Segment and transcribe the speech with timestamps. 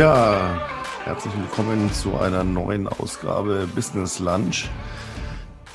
[0.00, 0.58] Ja,
[1.04, 4.70] herzlich willkommen zu einer neuen Ausgabe Business Lunch.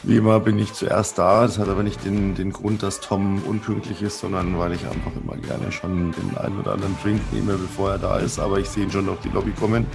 [0.01, 1.43] Wie immer bin ich zuerst da.
[1.43, 5.11] Das hat aber nicht den, den Grund, dass Tom unpünktlich ist, sondern weil ich einfach
[5.23, 8.39] immer gerne schon den einen oder anderen Drink nehme, bevor er da ist.
[8.39, 9.85] Aber ich sehe ihn schon auf die Lobby kommen.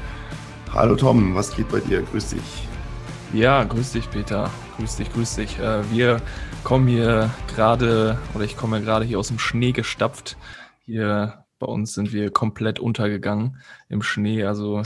[0.73, 2.03] Hallo Tom, was geht bei dir?
[2.03, 2.69] Grüß dich.
[3.33, 4.49] Ja, grüß dich, Peter.
[4.77, 5.59] Grüß dich, grüß dich.
[5.59, 6.23] Äh, wir
[6.63, 10.37] kommen hier gerade, oder ich komme gerade hier aus dem Schnee gestapft.
[10.87, 14.83] Hier bei uns sind wir komplett untergegangen im Schnee, also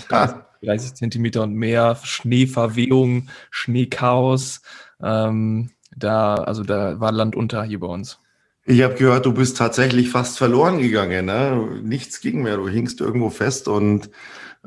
[0.62, 4.60] 30 Zentimeter und mehr, Schneeverwehung, Schneechaos.
[5.02, 8.18] Ähm, da, also da war Land unter hier bei uns.
[8.66, 11.26] Ich habe gehört, du bist tatsächlich fast verloren gegangen.
[11.26, 11.80] Ne?
[11.82, 12.56] Nichts ging mehr.
[12.56, 14.10] Du hingst irgendwo fest und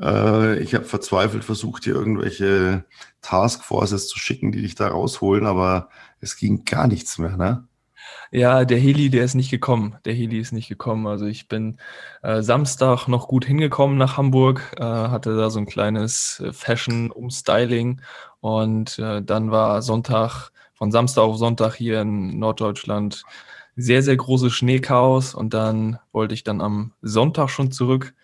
[0.00, 2.84] äh, ich habe verzweifelt versucht, hier irgendwelche
[3.20, 5.90] Taskforces zu schicken, die dich da rausholen, aber
[6.20, 7.36] es ging gar nichts mehr.
[7.36, 7.67] Ne?
[8.30, 9.96] Ja, der Heli, der ist nicht gekommen.
[10.04, 11.06] Der Heli ist nicht gekommen.
[11.06, 11.78] Also ich bin
[12.22, 18.02] äh, Samstag noch gut hingekommen nach Hamburg, äh, hatte da so ein kleines äh, Fashion-Umstyling
[18.40, 23.24] und äh, dann war Sonntag, von Samstag auf Sonntag hier in Norddeutschland
[23.76, 28.14] sehr, sehr großes Schneechaos und dann wollte ich dann am Sonntag schon zurück.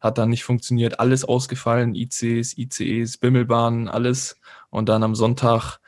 [0.00, 4.38] Hat dann nicht funktioniert, alles ausgefallen, ICs, ICEs, Bimmelbahnen, alles.
[4.70, 5.78] Und dann am Sonntag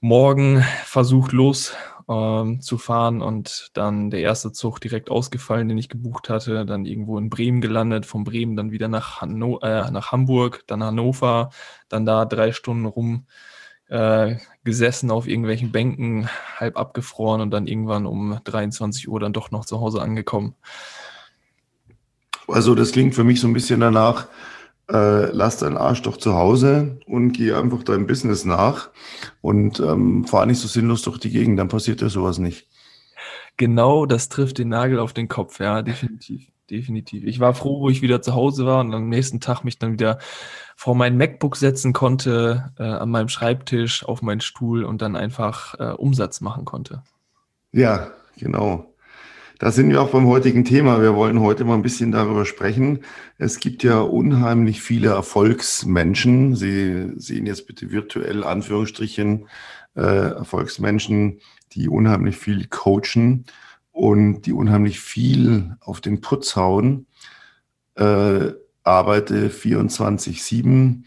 [0.00, 1.74] morgen versucht los
[2.08, 6.86] ähm, zu fahren und dann der erste Zug direkt ausgefallen, den ich gebucht hatte, dann
[6.86, 11.50] irgendwo in Bremen gelandet, von Bremen dann wieder nach, Hanno äh, nach Hamburg, dann Hannover,
[11.88, 13.26] dann da drei Stunden rum
[13.88, 19.50] äh, gesessen auf irgendwelchen Bänken, halb abgefroren und dann irgendwann um 23 Uhr dann doch
[19.50, 20.54] noch zu Hause angekommen.
[22.46, 24.28] Also das klingt für mich so ein bisschen danach,
[24.90, 28.90] äh, lass deinen Arsch doch zu Hause und geh einfach deinem Business nach
[29.40, 32.66] und ähm, fahr nicht so sinnlos durch die Gegend, dann passiert ja sowas nicht.
[33.56, 37.24] Genau, das trifft den Nagel auf den Kopf, ja, definitiv, definitiv.
[37.24, 39.92] Ich war froh, wo ich wieder zu Hause war und am nächsten Tag mich dann
[39.92, 40.18] wieder
[40.76, 45.74] vor mein MacBook setzen konnte, äh, an meinem Schreibtisch, auf meinen Stuhl und dann einfach
[45.80, 47.02] äh, Umsatz machen konnte.
[47.72, 48.87] Ja, genau.
[49.58, 51.02] Da sind wir auch beim heutigen Thema.
[51.02, 53.00] Wir wollen heute mal ein bisschen darüber sprechen.
[53.38, 56.54] Es gibt ja unheimlich viele Erfolgsmenschen.
[56.54, 59.48] Sie sehen jetzt bitte virtuell Anführungsstrichen
[59.96, 61.40] äh, Erfolgsmenschen,
[61.72, 63.46] die unheimlich viel coachen
[63.90, 67.08] und die unheimlich viel auf den Putz hauen.
[67.96, 68.52] Äh,
[68.84, 71.02] arbeite 24-7,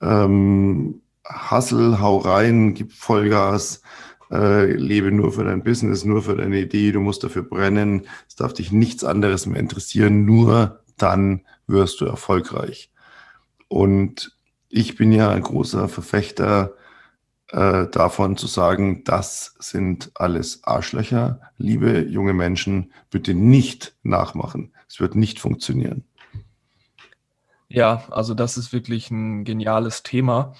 [0.00, 3.82] ähm, Hassel, hau rein, gib Vollgas,
[4.30, 8.36] äh, lebe nur für dein Business, nur für deine Idee, du musst dafür brennen, es
[8.36, 12.90] darf dich nichts anderes mehr interessieren, nur dann wirst du erfolgreich.
[13.68, 14.36] Und
[14.68, 16.74] ich bin ja ein großer Verfechter
[17.50, 21.40] äh, davon zu sagen, das sind alles Arschlöcher.
[21.56, 24.74] Liebe junge Menschen, bitte nicht nachmachen.
[24.88, 26.04] Es wird nicht funktionieren.
[27.68, 30.54] Ja, also das ist wirklich ein geniales Thema.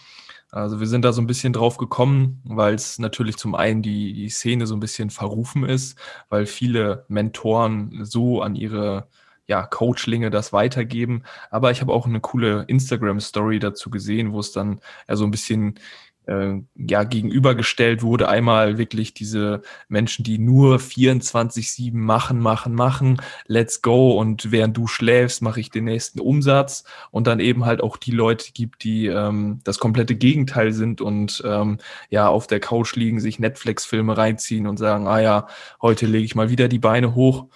[0.50, 4.14] Also wir sind da so ein bisschen drauf gekommen, weil es natürlich zum einen die,
[4.14, 5.98] die Szene so ein bisschen verrufen ist,
[6.30, 9.08] weil viele Mentoren so an ihre
[9.46, 11.24] ja, Coachlinge das weitergeben.
[11.50, 15.30] Aber ich habe auch eine coole Instagram-Story dazu gesehen, wo es dann ja so ein
[15.30, 15.78] bisschen
[16.28, 18.28] äh, ja, gegenübergestellt wurde.
[18.28, 24.86] Einmal wirklich diese Menschen, die nur 24-7 machen, machen, machen, let's go und während du
[24.86, 29.06] schläfst, mache ich den nächsten Umsatz und dann eben halt auch die Leute gibt, die
[29.06, 31.78] ähm, das komplette Gegenteil sind und ähm,
[32.10, 35.46] ja auf der Couch liegen, sich Netflix-Filme reinziehen und sagen, ah ja,
[35.80, 37.46] heute lege ich mal wieder die Beine hoch.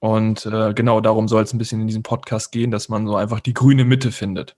[0.00, 3.16] Und äh, genau darum soll es ein bisschen in diesem Podcast gehen, dass man so
[3.16, 4.56] einfach die grüne Mitte findet.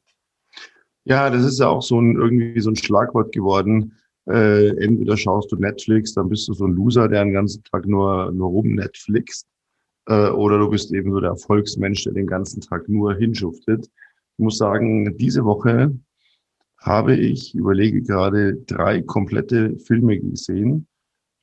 [1.05, 3.94] Ja, das ist ja auch so ein irgendwie so ein Schlagwort geworden.
[4.27, 7.87] Äh, entweder schaust du Netflix, dann bist du so ein Loser, der den ganzen Tag
[7.87, 9.47] nur, nur rum Netflixt,
[10.06, 13.87] äh, oder du bist eben so der Erfolgsmensch, der den ganzen Tag nur hinschuftet.
[13.87, 15.99] Ich muss sagen, diese Woche
[16.78, 20.87] habe ich, überlege gerade, drei komplette Filme gesehen.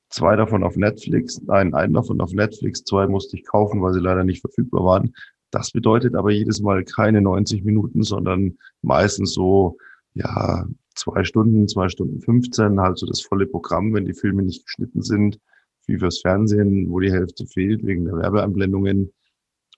[0.10, 4.00] Zwei davon auf Netflix, nein, einen davon auf Netflix, zwei musste ich kaufen, weil sie
[4.00, 5.14] leider nicht verfügbar waren.
[5.52, 9.78] Das bedeutet aber jedes Mal keine 90 Minuten, sondern meistens so,
[10.14, 14.66] ja, zwei Stunden, zwei Stunden 15, halt so das volle Programm, wenn die Filme nicht
[14.66, 15.40] geschnitten sind,
[15.86, 19.14] wie fürs Fernsehen, wo die Hälfte fehlt wegen der Werbeanblendungen.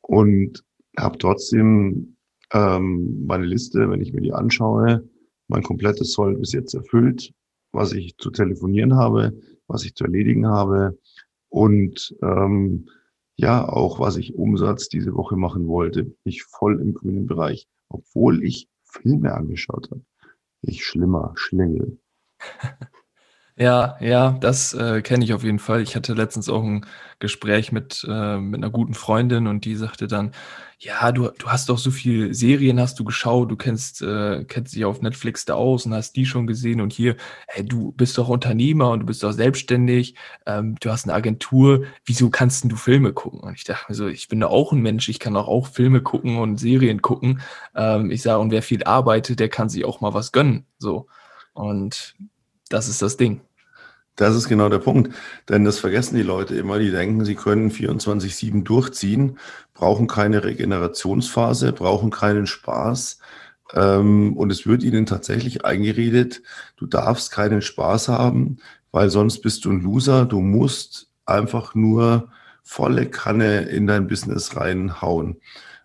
[0.02, 0.64] Und
[0.98, 2.16] habe trotzdem
[2.52, 5.08] ähm, meine Liste, wenn ich mir die anschaue,
[5.48, 7.32] mein komplettes Soll bis jetzt erfüllt,
[7.72, 9.34] was ich zu telefonieren habe,
[9.68, 10.98] was ich zu erledigen habe.
[11.50, 12.88] Und ähm,
[13.40, 18.44] ja, auch was ich Umsatz diese Woche machen wollte, ich voll im grünen Bereich, obwohl
[18.44, 20.02] ich Filme angeschaut habe.
[20.62, 22.00] Ich schlimmer Schlingel.
[23.62, 25.82] Ja, ja, das äh, kenne ich auf jeden Fall.
[25.82, 26.86] Ich hatte letztens auch ein
[27.20, 30.32] Gespräch mit, äh, mit einer guten Freundin und die sagte dann,
[30.78, 34.76] ja, du, du hast doch so viele Serien, hast du geschaut, du kennst, äh, kennst
[34.76, 37.18] dich auf Netflix da aus und hast die schon gesehen und hier,
[37.50, 40.16] hey, du bist doch Unternehmer und du bist doch selbstständig,
[40.46, 43.42] ähm, du hast eine Agentur, wieso kannst du Filme gucken?
[43.42, 45.68] Und ich dachte mir so, ich bin da auch ein Mensch, ich kann auch, auch
[45.68, 47.42] Filme gucken und Serien gucken.
[47.76, 50.66] Ähm, ich sage, und wer viel arbeitet, der kann sich auch mal was gönnen.
[50.78, 51.08] So.
[51.54, 52.16] Und
[52.70, 53.42] das ist das Ding.
[54.20, 55.16] Das ist genau der Punkt.
[55.48, 56.78] Denn das vergessen die Leute immer.
[56.78, 59.40] Die denken, sie können 24-7 durchziehen,
[59.74, 63.20] brauchen keine Regenerationsphase, brauchen keinen Spaß.
[63.74, 66.42] Ähm, und es wird ihnen tatsächlich eingeredet,
[66.76, 68.58] du darfst keinen Spaß haben,
[68.92, 70.26] weil sonst bist du ein Loser.
[70.26, 72.30] Du musst einfach nur
[72.62, 75.38] volle Kanne in dein Business reinhauen.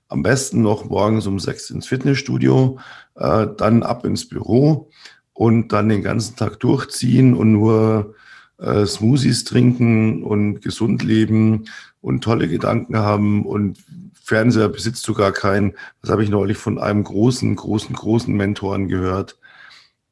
[0.08, 2.80] Am besten noch morgens um sechs ins Fitnessstudio,
[3.14, 4.90] äh, dann ab ins Büro
[5.34, 8.16] und dann den ganzen Tag durchziehen und nur
[8.64, 11.64] äh, Smoothies trinken und gesund leben
[12.00, 13.78] und tolle Gedanken haben und
[14.22, 15.74] Fernseher besitzt du gar keinen.
[16.00, 19.38] Das habe ich neulich von einem großen, großen, großen Mentoren gehört.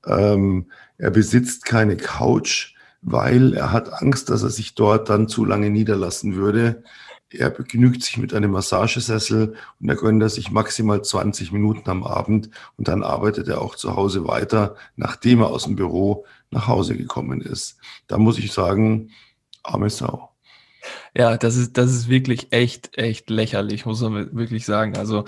[0.06, 0.66] Ähm,
[0.98, 5.70] er besitzt keine Couch, weil er hat Angst, dass er sich dort dann zu lange
[5.70, 6.82] niederlassen würde.
[7.30, 12.04] Er begnügt sich mit einem Massagesessel und da gönnt er sich maximal 20 Minuten am
[12.04, 16.68] Abend und dann arbeitet er auch zu Hause weiter, nachdem er aus dem Büro nach
[16.68, 17.78] Hause gekommen ist.
[18.06, 19.10] Da muss ich sagen,
[19.62, 20.31] arme Sau.
[21.16, 24.96] Ja, das ist, das ist wirklich echt, echt lächerlich, muss man wirklich sagen.
[24.96, 25.24] Also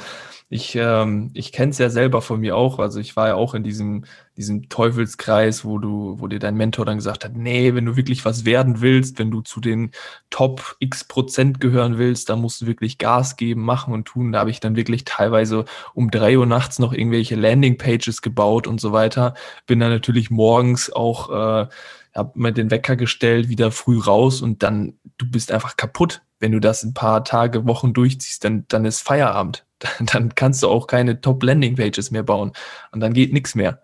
[0.48, 2.78] ich, ähm, ich kenne es ja selber von mir auch.
[2.78, 4.04] Also ich war ja auch in diesem,
[4.36, 8.24] diesem Teufelskreis, wo du, wo dir dein Mentor dann gesagt hat, nee, wenn du wirklich
[8.24, 9.90] was werden willst, wenn du zu den
[10.30, 14.32] Top X Prozent gehören willst, dann musst du wirklich Gas geben, machen und tun.
[14.32, 15.64] Da habe ich dann wirklich teilweise
[15.94, 19.34] um drei Uhr nachts noch irgendwelche Landingpages gebaut und so weiter.
[19.66, 21.68] Bin dann natürlich morgens auch äh,
[22.14, 26.22] habe mir den Wecker gestellt, wieder früh raus und dann, du bist einfach kaputt.
[26.38, 29.66] Wenn du das ein paar Tage, Wochen durchziehst, dann, dann ist Feierabend.
[30.12, 32.52] Dann kannst du auch keine Top-Landing-Pages mehr bauen
[32.92, 33.82] und dann geht nichts mehr.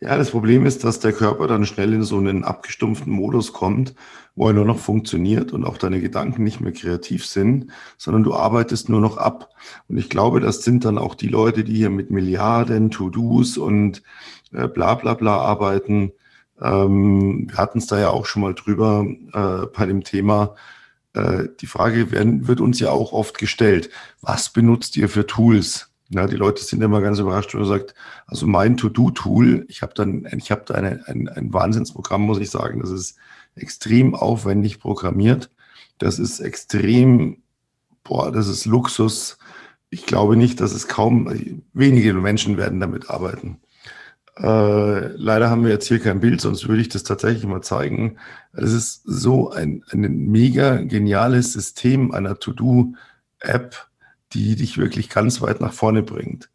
[0.00, 3.94] Ja, das Problem ist, dass der Körper dann schnell in so einen abgestumpften Modus kommt,
[4.34, 8.34] wo er nur noch funktioniert und auch deine Gedanken nicht mehr kreativ sind, sondern du
[8.34, 9.50] arbeitest nur noch ab.
[9.88, 14.02] Und ich glaube, das sind dann auch die Leute, die hier mit Milliarden To-Dos und
[14.52, 16.12] äh, bla bla bla arbeiten,
[16.60, 20.54] ähm, wir hatten es da ja auch schon mal drüber äh, bei dem Thema.
[21.14, 23.90] Äh, die Frage werden, wird uns ja auch oft gestellt,
[24.20, 25.88] was benutzt ihr für Tools?
[26.08, 27.94] Ja, die Leute sind immer ganz überrascht, wenn man sagt,
[28.26, 32.80] also mein To-Do-Tool, ich habe da eine, ein, ein Wahnsinnsprogramm, muss ich sagen.
[32.80, 33.16] Das ist
[33.54, 35.50] extrem aufwendig programmiert.
[35.96, 37.38] Das ist extrem,
[38.04, 39.38] boah, das ist Luxus.
[39.88, 43.60] Ich glaube nicht, dass es kaum, wenige Menschen werden damit arbeiten.
[44.36, 48.16] Äh, leider haben wir jetzt hier kein Bild, sonst würde ich das tatsächlich mal zeigen.
[48.52, 53.88] Es ist so ein, ein mega geniales System einer To-Do-App,
[54.32, 56.48] die dich wirklich ganz weit nach vorne bringt.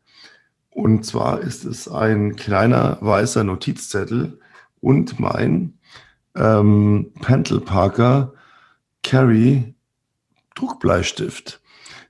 [0.70, 4.40] Und zwar ist es ein kleiner weißer Notizzettel
[4.80, 5.78] und mein
[6.36, 8.34] ähm, Pentel Parker
[9.04, 9.76] Carry
[10.56, 11.62] Druckbleistift.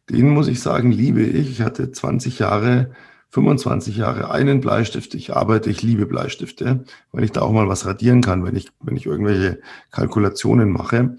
[0.10, 1.50] Den muss ich sagen, liebe ich.
[1.50, 2.92] Ich hatte 20 Jahre
[3.30, 5.14] 25 Jahre einen Bleistift.
[5.14, 8.70] Ich arbeite, ich liebe Bleistifte, weil ich da auch mal was radieren kann, wenn ich,
[8.80, 9.60] wenn ich irgendwelche
[9.92, 11.18] Kalkulationen mache.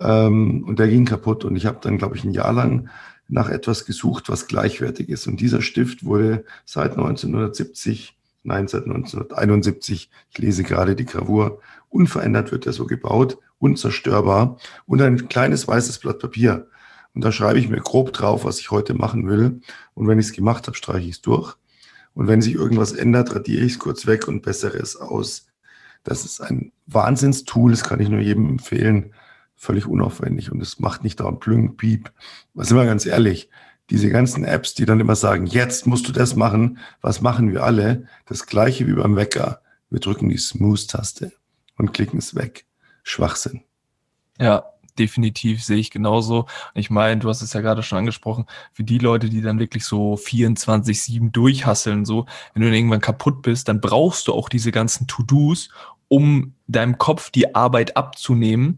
[0.00, 2.88] Ähm, und der ging kaputt und ich habe dann, glaube ich, ein Jahr lang
[3.28, 5.26] nach etwas gesucht, was gleichwertig ist.
[5.26, 12.52] Und dieser Stift wurde seit 1970, nein, seit 1971, ich lese gerade die Gravur, unverändert
[12.52, 16.68] wird er so gebaut, unzerstörbar und ein kleines weißes Blatt Papier.
[17.16, 19.62] Und da schreibe ich mir grob drauf, was ich heute machen will.
[19.94, 21.56] Und wenn ich es gemacht habe, streiche ich es durch.
[22.12, 25.46] Und wenn sich irgendwas ändert, radiere ich es kurz weg und bessere es aus.
[26.04, 29.14] Das ist ein Wahnsinnstool, das kann ich nur jedem empfehlen.
[29.54, 32.12] Völlig unaufwendig und es macht nicht dauernd Plüng, Piep.
[32.52, 33.48] Was immer ganz ehrlich,
[33.88, 37.64] diese ganzen Apps, die dann immer sagen, jetzt musst du das machen, was machen wir
[37.64, 38.08] alle?
[38.26, 39.62] Das gleiche wie beim Wecker.
[39.88, 41.32] Wir drücken die Smooth-Taste
[41.78, 42.66] und klicken es weg.
[43.04, 43.62] Schwachsinn.
[44.38, 44.66] Ja,
[44.98, 46.46] definitiv sehe ich genauso.
[46.74, 49.84] Ich meine, du hast es ja gerade schon angesprochen, für die Leute, die dann wirklich
[49.84, 55.06] so 24-7 durchhasseln, so, wenn du irgendwann kaputt bist, dann brauchst du auch diese ganzen
[55.06, 55.70] To-Dos,
[56.08, 58.76] um deinem Kopf die Arbeit abzunehmen,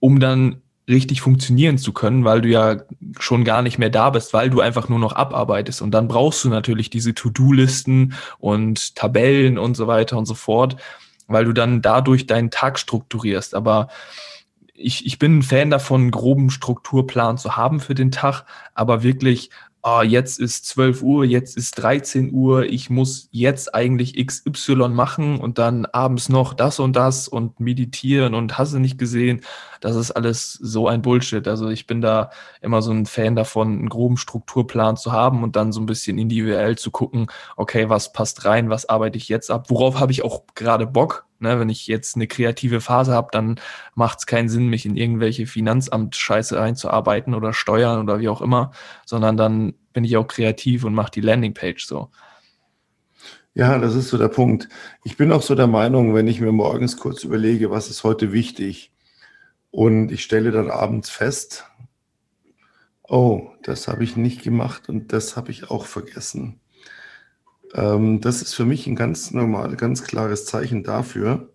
[0.00, 2.76] um dann richtig funktionieren zu können, weil du ja
[3.20, 5.82] schon gar nicht mehr da bist, weil du einfach nur noch abarbeitest.
[5.82, 10.76] Und dann brauchst du natürlich diese To-Do-Listen und Tabellen und so weiter und so fort,
[11.26, 13.54] weil du dann dadurch deinen Tag strukturierst.
[13.54, 13.88] Aber
[14.78, 18.44] ich, ich bin ein Fan davon, einen groben Strukturplan zu haben für den Tag,
[18.74, 19.50] aber wirklich
[19.88, 25.40] oh, jetzt ist 12 Uhr, jetzt ist 13 Uhr, ich muss jetzt eigentlich XY machen
[25.40, 29.42] und dann abends noch das und das und meditieren und hast du nicht gesehen.
[29.80, 31.46] Das ist alles so ein Bullshit.
[31.48, 32.30] Also ich bin da
[32.60, 36.18] immer so ein Fan davon, einen groben Strukturplan zu haben und dann so ein bisschen
[36.18, 40.24] individuell zu gucken, okay, was passt rein, was arbeite ich jetzt ab, worauf habe ich
[40.24, 43.60] auch gerade Bock Ne, wenn ich jetzt eine kreative Phase habe, dann
[43.94, 48.72] macht es keinen Sinn, mich in irgendwelche Finanzamt-Scheiße einzuarbeiten oder Steuern oder wie auch immer,
[49.06, 52.10] sondern dann bin ich auch kreativ und mache die Landingpage so.
[53.54, 54.68] Ja, das ist so der Punkt.
[55.04, 58.32] Ich bin auch so der Meinung, wenn ich mir morgens kurz überlege, was ist heute
[58.32, 58.92] wichtig
[59.70, 61.64] und ich stelle dann abends fest,
[63.02, 66.60] oh, das habe ich nicht gemacht und das habe ich auch vergessen
[67.74, 71.52] ähm, das ist für mich ein ganz normal, ganz klares Zeichen dafür,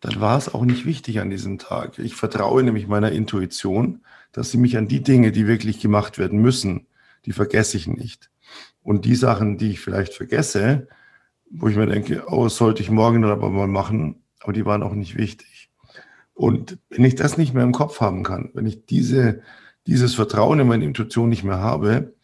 [0.00, 1.98] dann war es auch nicht wichtig an diesem Tag.
[1.98, 6.40] Ich vertraue nämlich meiner Intuition, dass sie mich an die Dinge, die wirklich gemacht werden
[6.40, 6.86] müssen,
[7.26, 8.30] die vergesse ich nicht.
[8.82, 10.88] Und die Sachen, die ich vielleicht vergesse,
[11.50, 14.82] wo ich mir denke, oh, sollte ich morgen dann aber mal machen, aber die waren
[14.82, 15.70] auch nicht wichtig.
[16.34, 19.40] Und wenn ich das nicht mehr im Kopf haben kann, wenn ich diese,
[19.86, 22.14] dieses Vertrauen in meine Intuition nicht mehr habe,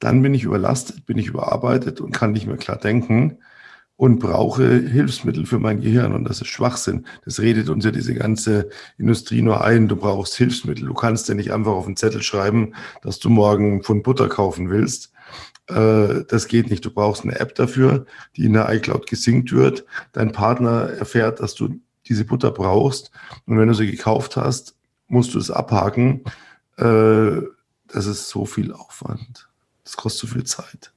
[0.00, 3.38] dann bin ich überlastet, bin ich überarbeitet und kann nicht mehr klar denken
[4.02, 6.12] und brauche Hilfsmittel für mein Gehirn.
[6.12, 7.06] Und das ist Schwachsinn.
[7.24, 8.68] Das redet uns ja diese ganze
[8.98, 9.86] Industrie nur ein.
[9.86, 10.86] Du brauchst Hilfsmittel.
[10.86, 14.70] Du kannst ja nicht einfach auf einen Zettel schreiben, dass du morgen Pfund Butter kaufen
[14.70, 15.12] willst.
[15.68, 16.84] Äh, das geht nicht.
[16.84, 18.04] Du brauchst eine App dafür,
[18.34, 19.84] die in der iCloud gesinkt wird.
[20.10, 21.78] Dein Partner erfährt, dass du
[22.08, 23.12] diese Butter brauchst.
[23.46, 24.74] Und wenn du sie gekauft hast,
[25.06, 26.24] musst du es abhaken.
[26.76, 27.42] Äh,
[27.86, 29.48] das ist so viel Aufwand.
[29.84, 30.92] Das kostet so viel Zeit.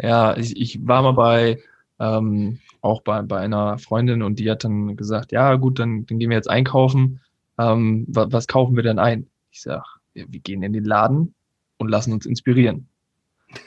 [0.00, 1.62] Ja, ich, ich war mal bei,
[1.98, 6.18] ähm, auch bei, bei einer Freundin und die hat dann gesagt, ja gut, dann, dann
[6.18, 7.20] gehen wir jetzt einkaufen.
[7.58, 9.28] Ähm, was, was kaufen wir denn ein?
[9.50, 11.34] Ich sag, wir, wir gehen in den Laden
[11.78, 12.88] und lassen uns inspirieren.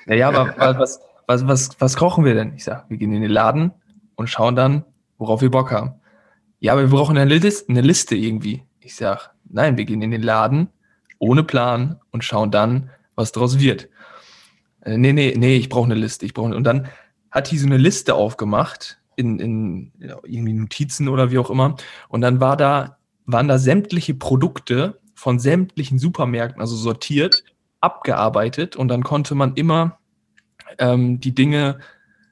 [0.07, 2.53] Ja, ja, aber was, was, was, was kochen wir denn?
[2.55, 3.71] Ich sag, wir gehen in den Laden
[4.15, 4.83] und schauen dann,
[5.17, 5.93] worauf wir Bock haben.
[6.59, 8.63] Ja, aber wir brauchen eine Liste, eine Liste irgendwie.
[8.79, 10.69] Ich sag, nein, wir gehen in den Laden
[11.19, 13.89] ohne Plan und schauen dann, was daraus wird.
[14.81, 16.25] Äh, nee, nee, nee, ich brauche eine Liste.
[16.25, 16.87] Ich brauche und dann
[17.37, 19.91] hat die so eine Liste aufgemacht in, in
[20.23, 21.75] irgendwie Notizen oder wie auch immer.
[22.09, 27.43] Und dann war da, waren da sämtliche Produkte von sämtlichen Supermärkten, also sortiert,
[27.79, 29.99] abgearbeitet und dann konnte man immer
[30.79, 31.79] ähm, die Dinge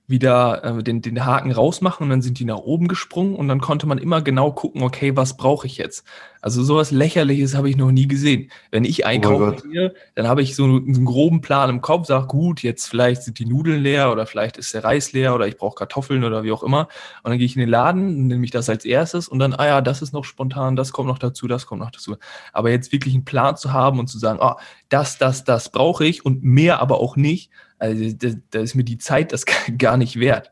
[0.08, 3.60] wieder äh, den, den Haken rausmachen und dann sind die nach oben gesprungen und dann
[3.60, 6.06] konnte man immer genau gucken, okay, was brauche ich jetzt?
[6.42, 8.52] Also sowas lächerliches habe ich noch nie gesehen.
[8.70, 12.06] Wenn ich einkaufe oh gehe, dann habe ich so einen, einen, groben Plan im Kopf,
[12.06, 15.48] sage, gut, jetzt vielleicht sind die Nudeln leer oder vielleicht ist der Reis leer oder
[15.48, 16.88] ich brauche Kartoffeln oder wie auch immer.
[17.24, 19.66] Und dann gehe ich in den Laden, nehme ich das als erstes und dann, ah
[19.66, 22.16] ja, das ist noch spontan, das kommt noch dazu, das kommt noch dazu.
[22.54, 24.58] Aber jetzt wirklich einen Plan zu haben und zu sagen, ah,
[24.90, 28.84] das, das, das brauche ich und mehr aber auch nicht, also da, da ist mir
[28.84, 29.46] die Zeit das
[29.78, 30.52] gar nicht wert.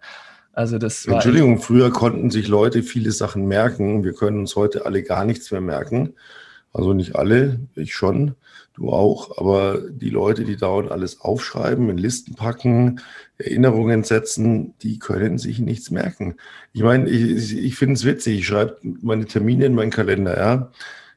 [0.53, 4.03] Also das Entschuldigung, früher konnten sich Leute viele Sachen merken.
[4.03, 6.13] Wir können uns heute alle gar nichts mehr merken.
[6.71, 8.35] Also nicht alle, ich schon,
[8.73, 12.99] du auch, aber die Leute, die dauernd alles aufschreiben, in Listen packen,
[13.37, 16.35] Erinnerungen setzen, die können sich nichts merken.
[16.71, 20.71] Ich meine, ich, ich finde es witzig, ich schreibe meine Termine in meinen Kalender, ja.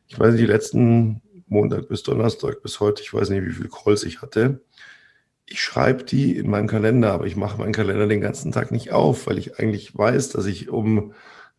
[0.08, 3.70] Ich weiß nicht, die letzten Montag bis Donnerstag bis heute, ich weiß nicht, wie viele
[3.70, 4.60] Calls ich hatte
[5.46, 8.92] ich schreibe die in meinem Kalender, aber ich mache meinen Kalender den ganzen Tag nicht
[8.92, 11.12] auf, weil ich eigentlich weiß, dass ich um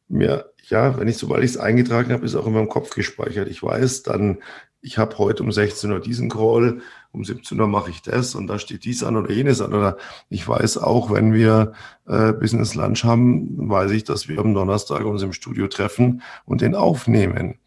[0.10, 3.48] mir, ja, wenn ich, sobald ich es eingetragen habe, ist auch in meinem Kopf gespeichert.
[3.48, 4.40] Ich weiß dann,
[4.82, 8.48] ich habe heute um 16 Uhr diesen Call, um 17 Uhr mache ich das und
[8.48, 9.74] da steht dies an oder jenes an.
[9.74, 9.98] Oder
[10.30, 11.74] ich weiß auch, wenn wir
[12.08, 16.62] äh, Business Lunch haben, weiß ich, dass wir am Donnerstag uns im Studio treffen und
[16.62, 17.60] den aufnehmen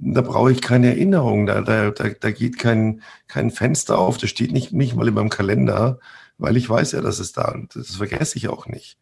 [0.00, 4.30] da brauche ich keine Erinnerung, da, da, da, da geht kein, kein Fenster auf, das
[4.30, 5.98] steht nicht, nicht mal in meinem Kalender,
[6.38, 8.96] weil ich weiß ja, dass es da und das vergesse ich auch nicht.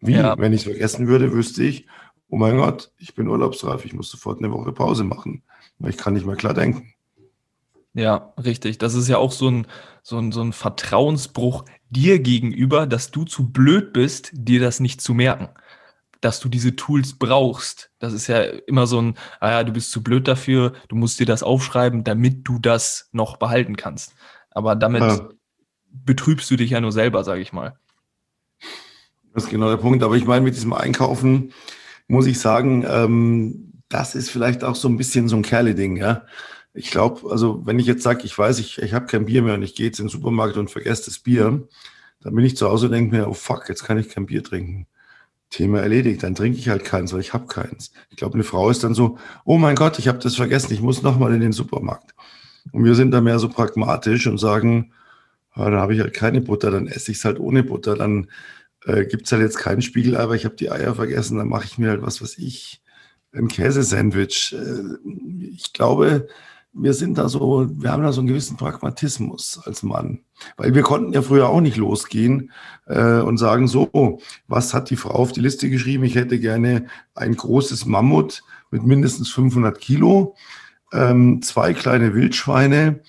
[0.00, 0.14] Wie?
[0.14, 0.36] Ja.
[0.38, 1.86] Wenn ich es vergessen würde, wüsste ich,
[2.28, 5.42] oh mein Gott, ich bin urlaubsreif, ich muss sofort eine Woche Pause machen,
[5.78, 6.94] weil ich kann nicht mehr klar denken.
[7.94, 8.78] Ja, richtig.
[8.78, 9.66] Das ist ja auch so ein,
[10.02, 15.00] so ein, so ein Vertrauensbruch dir gegenüber, dass du zu blöd bist, dir das nicht
[15.00, 15.48] zu merken
[16.20, 17.90] dass du diese Tools brauchst.
[17.98, 21.20] Das ist ja immer so ein, ah ja, du bist zu blöd dafür, du musst
[21.20, 24.14] dir das aufschreiben, damit du das noch behalten kannst.
[24.50, 25.28] Aber damit ja.
[25.90, 27.78] betrübst du dich ja nur selber, sage ich mal.
[29.34, 30.02] Das ist genau der Punkt.
[30.02, 31.52] Aber ich meine, mit diesem Einkaufen
[32.08, 36.24] muss ich sagen, ähm, das ist vielleicht auch so ein bisschen so ein Kerle-Ding, ja.
[36.74, 39.54] Ich glaube, also wenn ich jetzt sage, ich weiß, ich, ich habe kein Bier mehr
[39.54, 41.66] und ich gehe jetzt in den Supermarkt und vergesse das Bier,
[42.20, 44.42] dann bin ich zu Hause und denke mir, oh fuck, jetzt kann ich kein Bier
[44.42, 44.86] trinken.
[45.50, 46.22] Thema erledigt.
[46.22, 47.92] Dann trinke ich halt keins, weil ich habe keins.
[48.10, 50.80] Ich glaube, eine Frau ist dann so, oh mein Gott, ich habe das vergessen, ich
[50.82, 52.14] muss nochmal in den Supermarkt.
[52.72, 54.92] Und wir sind da mehr so pragmatisch und sagen,
[55.56, 57.96] Ja, dann habe ich halt keine Butter, dann esse ich es halt ohne Butter.
[57.96, 58.28] Dann
[58.86, 61.64] äh, gibt es halt jetzt kein Spiegelei, aber ich habe die Eier vergessen, dann mache
[61.66, 62.82] ich mir halt was, was ich,
[63.32, 64.54] ein Käsesandwich.
[64.54, 64.98] Äh,
[65.54, 66.28] ich glaube,
[66.72, 70.20] wir sind da so, wir haben da so einen gewissen Pragmatismus als Mann.
[70.56, 72.52] Weil wir konnten ja früher auch nicht losgehen
[72.86, 76.04] äh, und sagen, so, was hat die Frau auf die Liste geschrieben?
[76.04, 80.34] Ich hätte gerne ein großes Mammut mit mindestens 500 Kilo,
[80.92, 83.00] ähm, zwei kleine Wildschweine,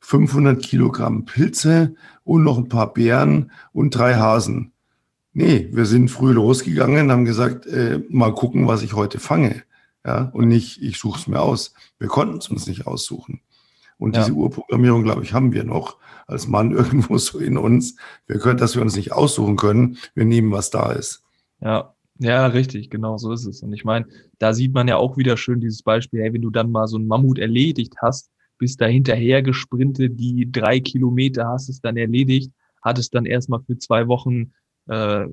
[0.00, 4.72] 500 Kilogramm Pilze und noch ein paar Beeren und drei Hasen.
[5.32, 9.62] Nee, wir sind früh losgegangen, haben gesagt, äh, mal gucken, was ich heute fange.
[10.04, 11.74] Ja, und nicht, ich suche es mir aus.
[11.98, 13.40] Wir konnten es uns nicht aussuchen.
[13.98, 14.22] Und ja.
[14.22, 17.96] diese Urprogrammierung, glaube ich, haben wir noch als Mann irgendwo so in uns.
[18.26, 19.98] Wir können, dass wir uns nicht aussuchen können.
[20.14, 21.22] Wir nehmen, was da ist.
[21.60, 23.62] Ja, ja, richtig, genau so ist es.
[23.62, 24.06] Und ich meine,
[24.38, 26.96] da sieht man ja auch wieder schön dieses Beispiel, hey, wenn du dann mal so
[26.96, 32.52] einen Mammut erledigt hast, bist da hinterher gesprintet, die drei Kilometer hast es dann erledigt,
[32.82, 34.52] hattest dann erstmal für zwei Wochen
[34.86, 35.26] äh,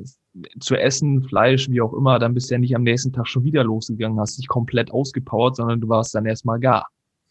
[0.59, 3.43] zu essen, Fleisch, wie auch immer, dann bist du ja nicht am nächsten Tag schon
[3.43, 6.87] wieder losgegangen, hast dich komplett ausgepowert, sondern du warst dann erstmal gar.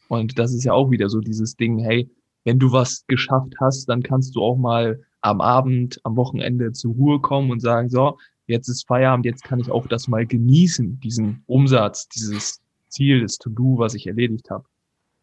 [0.09, 2.09] Und das ist ja auch wieder so dieses Ding, hey,
[2.45, 6.95] wenn du was geschafft hast, dann kannst du auch mal am Abend, am Wochenende zur
[6.95, 11.01] Ruhe kommen und sagen, so, jetzt ist Feierabend, jetzt kann ich auch das mal genießen,
[11.01, 14.65] diesen Umsatz, dieses Ziel, das To-Do, was ich erledigt habe.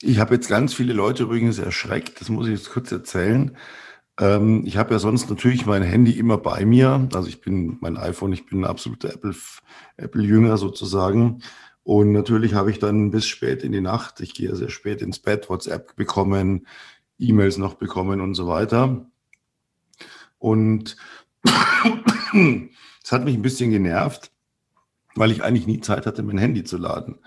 [0.02, 3.56] Ich habe jetzt ganz viele Leute übrigens erschreckt, das muss ich jetzt kurz erzählen.
[4.20, 7.08] Ähm, ich habe ja sonst natürlich mein Handy immer bei mir.
[7.14, 9.36] Also ich bin mein iPhone, ich bin ein absoluter Apple,
[9.98, 11.42] Apple-Jünger sozusagen.
[11.84, 15.20] Und natürlich habe ich dann bis spät in die Nacht, ich gehe sehr spät ins
[15.20, 16.66] Bett, WhatsApp bekommen,
[17.20, 19.06] E-Mails noch bekommen und so weiter.
[20.40, 20.96] Und
[23.04, 24.32] es hat mich ein bisschen genervt,
[25.16, 27.20] weil ich eigentlich nie Zeit hatte, mein Handy zu laden.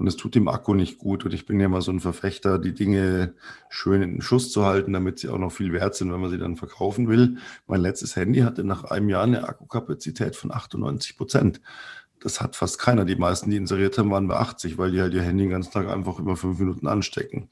[0.00, 1.26] Und es tut dem Akku nicht gut.
[1.26, 3.34] Und ich bin ja immer so ein Verfechter, die Dinge
[3.68, 6.30] schön in den Schuss zu halten, damit sie auch noch viel wert sind, wenn man
[6.30, 7.36] sie dann verkaufen will.
[7.66, 11.60] Mein letztes Handy hatte nach einem Jahr eine Akkukapazität von 98 Prozent.
[12.18, 13.04] Das hat fast keiner.
[13.04, 15.70] Die meisten, die inseriert haben, waren bei 80, weil die halt ihr Handy den ganzen
[15.70, 17.50] Tag einfach immer fünf Minuten anstecken.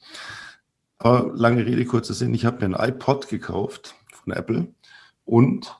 [0.97, 2.33] Aber lange Rede, kurzer Sinn.
[2.33, 4.73] Ich habe mir ein iPod gekauft von Apple
[5.23, 5.79] und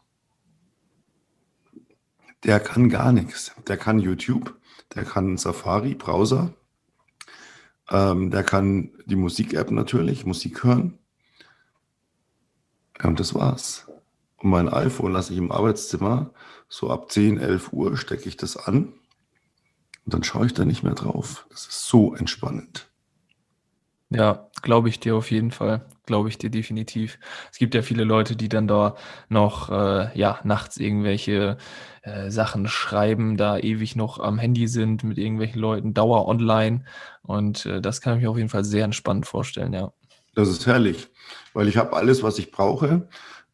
[2.43, 3.53] der kann gar nichts.
[3.67, 4.55] Der kann YouTube,
[4.93, 6.53] der kann Safari, Browser,
[7.89, 10.97] ähm, der kann die Musik-App natürlich, Musik hören.
[13.01, 13.87] Ja, und das war's.
[14.37, 16.31] Und mein iPhone lasse ich im Arbeitszimmer,
[16.67, 18.93] so ab 10, 11 Uhr stecke ich das an
[20.05, 21.45] und dann schaue ich da nicht mehr drauf.
[21.49, 22.88] Das ist so entspannend.
[24.11, 25.85] Ja, glaube ich dir auf jeden Fall.
[26.07, 27.19] Glaube ich dir definitiv.
[27.51, 28.95] Es gibt ja viele Leute, die dann da
[29.29, 31.57] noch äh, ja, nachts irgendwelche
[32.01, 36.85] äh, Sachen schreiben, da ewig noch am Handy sind mit irgendwelchen Leuten, Dauer online.
[37.21, 39.93] Und äh, das kann ich mir auf jeden Fall sehr entspannt vorstellen, ja.
[40.33, 41.07] Das ist herrlich,
[41.53, 43.07] weil ich habe alles, was ich brauche.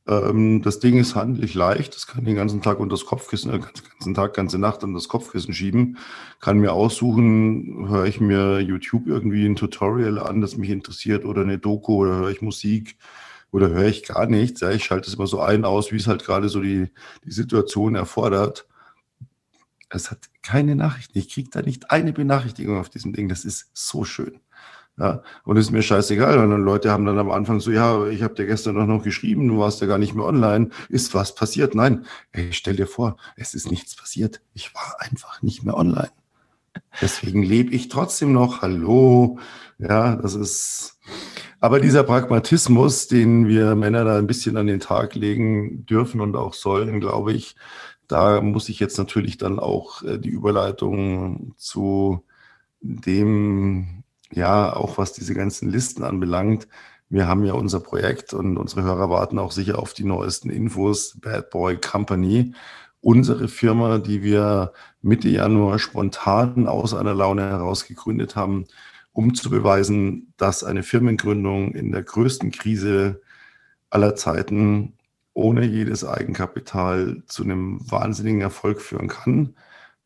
[0.07, 1.95] Ähm, das Ding ist handlich leicht.
[1.95, 4.97] Das kann den ganzen Tag unter das Kopfkissen, äh, den ganzen Tag, ganze Nacht unter
[4.97, 5.97] das Kopfkissen schieben.
[6.39, 11.41] Kann mir aussuchen, höre ich mir YouTube irgendwie ein Tutorial an, das mich interessiert oder
[11.41, 12.97] eine Doku oder höre ich Musik
[13.51, 14.61] oder höre ich gar nichts.
[14.61, 16.89] Ja, ich schalte es immer so ein aus, wie es halt gerade so die,
[17.25, 18.67] die Situation erfordert.
[19.89, 21.17] Es hat keine Nachrichten.
[21.17, 23.29] Ich kriege da nicht eine Benachrichtigung auf diesem Ding.
[23.29, 24.39] Das ist so schön.
[24.97, 26.39] Ja, und ist mir scheißegal.
[26.39, 29.03] Und dann Leute haben dann am Anfang so, ja, ich habe dir gestern noch, noch
[29.03, 30.69] geschrieben, du warst ja gar nicht mehr online.
[30.87, 31.75] Ist was passiert?
[31.75, 34.41] Nein, ey, stell dir vor, es ist nichts passiert.
[34.53, 36.11] Ich war einfach nicht mehr online.
[37.01, 38.61] Deswegen lebe ich trotzdem noch.
[38.61, 39.37] Hallo.
[39.79, 40.97] Ja, das ist.
[41.59, 46.35] Aber dieser Pragmatismus, den wir Männer da ein bisschen an den Tag legen dürfen und
[46.35, 47.55] auch sollen, glaube ich,
[48.07, 52.23] da muss ich jetzt natürlich dann auch äh, die Überleitung zu
[52.81, 54.04] dem
[54.35, 56.67] ja, auch was diese ganzen Listen anbelangt,
[57.09, 61.17] wir haben ja unser Projekt und unsere Hörer warten auch sicher auf die neuesten Infos.
[61.21, 62.53] Bad Boy Company,
[62.99, 68.65] unsere Firma, die wir Mitte Januar spontan aus einer Laune heraus gegründet haben,
[69.13, 73.21] um zu beweisen, dass eine Firmengründung in der größten Krise
[73.91, 74.93] aller Zeiten
[75.33, 79.55] ohne jedes Eigenkapital zu einem wahnsinnigen Erfolg führen kann.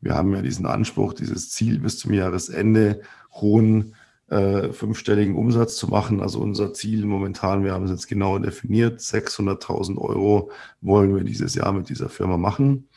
[0.00, 3.00] Wir haben ja diesen Anspruch, dieses Ziel bis zum Jahresende
[3.32, 3.94] hohen
[4.30, 6.20] äh, fünfstelligen Umsatz zu machen.
[6.20, 11.54] Also unser Ziel momentan, wir haben es jetzt genau definiert, 600.000 Euro wollen wir dieses
[11.54, 12.88] Jahr mit dieser Firma machen.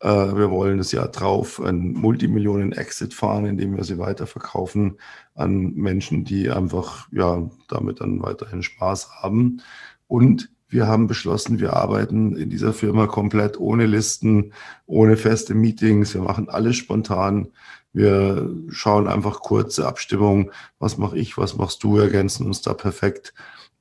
[0.00, 4.98] Äh, wir wollen das Jahr drauf ein Multimillionen-Exit fahren, indem wir sie weiterverkaufen
[5.34, 9.62] an Menschen, die einfach ja damit dann weiterhin Spaß haben.
[10.06, 14.52] Und wir haben beschlossen, wir arbeiten in dieser Firma komplett ohne Listen,
[14.86, 16.14] ohne feste Meetings.
[16.14, 17.48] Wir machen alles spontan.
[17.96, 20.50] Wir schauen einfach kurze Abstimmung.
[20.78, 21.38] Was mache ich?
[21.38, 21.96] Was machst du?
[21.96, 23.32] Ergänzen uns da perfekt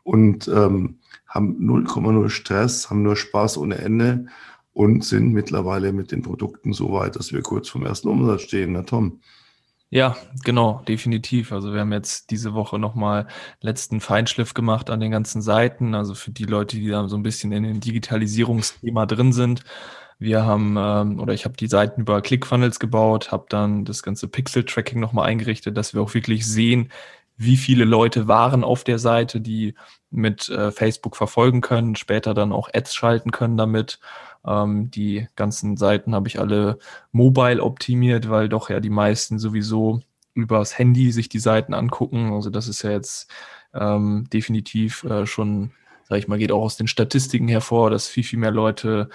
[0.03, 4.27] und ähm, haben 0,0 Stress, haben nur Spaß ohne Ende
[4.71, 8.71] und sind mittlerweile mit den Produkten so weit, dass wir kurz vom ersten Umsatz stehen.
[8.71, 9.19] Na Tom.
[9.89, 11.51] Ja, genau, definitiv.
[11.51, 13.27] Also wir haben jetzt diese Woche nochmal
[13.59, 15.93] letzten Feinschliff gemacht an den ganzen Seiten.
[15.93, 19.65] Also für die Leute, die da so ein bisschen in dem Digitalisierungsthema drin sind.
[20.17, 24.27] Wir haben, ähm, oder ich habe die Seiten über ClickFunnels gebaut, habe dann das ganze
[24.27, 26.89] Pixel-Tracking nochmal eingerichtet, dass wir auch wirklich sehen,
[27.37, 29.75] wie viele Leute waren auf der Seite, die
[30.09, 33.99] mit äh, Facebook verfolgen können, später dann auch Ads schalten können damit.
[34.45, 36.79] Ähm, die ganzen Seiten habe ich alle
[37.11, 40.01] mobile optimiert, weil doch ja die meisten sowieso
[40.33, 42.33] übers Handy sich die Seiten angucken.
[42.33, 43.29] Also das ist ja jetzt
[43.73, 45.71] ähm, definitiv äh, schon,
[46.07, 49.09] sag ich mal, geht auch aus den Statistiken hervor, dass viel, viel mehr Leute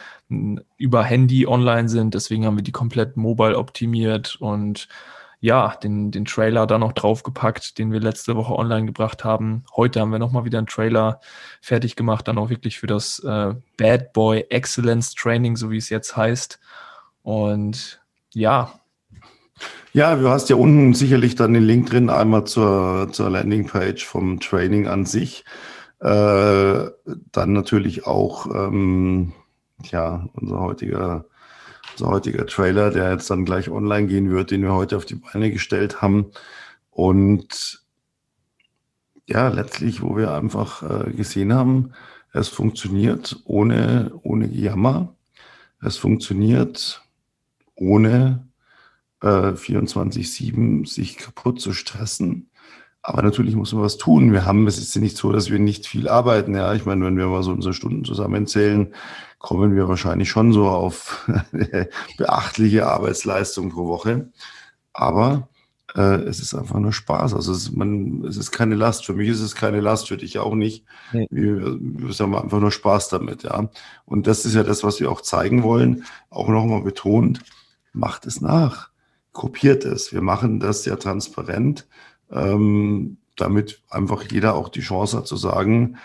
[0.76, 2.14] über Handy online sind.
[2.14, 4.88] Deswegen haben wir die komplett mobile optimiert und
[5.42, 9.64] ja, den, den Trailer da noch draufgepackt, den wir letzte Woche online gebracht haben.
[9.74, 11.20] Heute haben wir nochmal wieder einen Trailer
[11.62, 15.88] fertig gemacht, dann auch wirklich für das äh, Bad Boy Excellence Training, so wie es
[15.88, 16.60] jetzt heißt.
[17.22, 18.00] Und
[18.34, 18.72] ja.
[19.92, 24.40] Ja, du hast ja unten sicherlich dann den Link drin, einmal zur, zur Landingpage vom
[24.40, 25.44] Training an sich.
[26.00, 26.90] Äh,
[27.32, 29.32] dann natürlich auch, ähm,
[29.90, 31.24] ja, unser heutiger
[32.00, 35.16] unser heutiger Trailer, der jetzt dann gleich online gehen wird, den wir heute auf die
[35.16, 36.30] Beine gestellt haben.
[36.90, 37.82] Und
[39.26, 41.92] ja, letztlich, wo wir einfach äh, gesehen haben,
[42.32, 45.14] es funktioniert ohne, ohne Jammer.
[45.82, 47.02] Es funktioniert
[47.74, 48.46] ohne
[49.22, 52.49] äh, 24-7 sich kaputt zu stressen.
[53.10, 54.32] Aber natürlich muss man was tun.
[54.32, 56.54] Wir haben, es ist ja nicht so, dass wir nicht viel arbeiten.
[56.54, 58.94] Ja, ich meine, wenn wir mal so unsere Stunden zusammenzählen,
[59.40, 64.30] kommen wir wahrscheinlich schon so auf eine beachtliche Arbeitsleistung pro Woche.
[64.92, 65.48] Aber
[65.96, 67.34] äh, es ist einfach nur Spaß.
[67.34, 69.04] Also es ist, man, es ist keine Last.
[69.06, 70.84] Für mich ist es keine Last, für dich auch nicht.
[71.12, 71.26] Nee.
[71.32, 73.70] Wir, wir haben einfach nur Spaß damit, ja.
[74.04, 76.04] Und das ist ja das, was wir auch zeigen wollen.
[76.28, 77.40] Auch nochmal betont,
[77.92, 78.90] macht es nach.
[79.32, 80.12] Kopiert es.
[80.12, 81.88] Wir machen das ja transparent
[82.32, 85.96] ähm, damit einfach jeder auch die Chance hat zu sagen,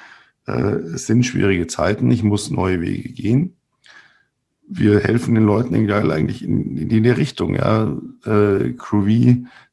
[0.47, 3.55] äh, es sind schwierige Zeiten, ich muss neue Wege gehen.
[4.67, 7.55] Wir helfen den Leuten egal eigentlich in, in die Richtung.
[7.55, 7.95] Ja.
[8.25, 9.05] Äh, Crew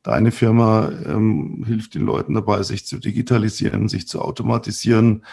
[0.03, 5.25] deine Firma ähm, hilft den Leuten dabei, sich zu digitalisieren, sich zu automatisieren.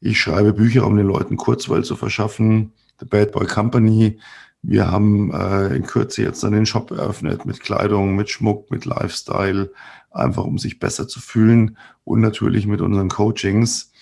[0.00, 2.72] Ich schreibe Bücher, um den Leuten Kurzweil zu verschaffen.
[3.00, 4.18] The Bad Boy Company.
[4.62, 9.72] Wir haben äh, in Kürze jetzt den Shop eröffnet mit Kleidung, mit Schmuck, mit Lifestyle,
[10.14, 13.92] einfach um sich besser zu fühlen und natürlich mit unseren Coachings,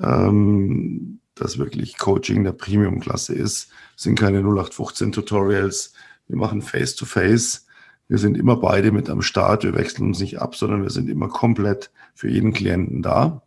[0.00, 3.70] ähm, das wirklich Coaching der Premium-Klasse ist.
[3.96, 5.92] Es sind keine 0815 Tutorials.
[6.28, 7.64] Wir machen Face-to-Face.
[7.64, 7.64] -face.
[8.06, 9.64] Wir sind immer beide mit am Start.
[9.64, 13.42] Wir wechseln uns nicht ab, sondern wir sind immer komplett für jeden Klienten da.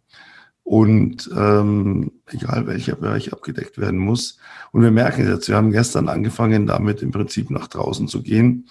[0.63, 4.39] Und ähm, egal welcher Bereich abgedeckt werden muss.
[4.71, 8.67] Und wir merken jetzt, wir haben gestern angefangen, damit im Prinzip nach draußen zu gehen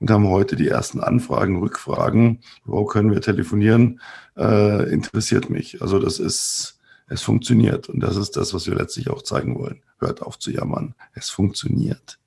[0.00, 2.40] und haben heute die ersten Anfragen, Rückfragen.
[2.64, 4.00] Wo können wir telefonieren?
[4.36, 5.82] Äh, interessiert mich.
[5.82, 7.88] Also das ist, es funktioniert.
[7.88, 9.82] Und das ist das, was wir letztlich auch zeigen wollen.
[9.98, 10.94] Hört auf zu jammern.
[11.12, 12.18] Es funktioniert.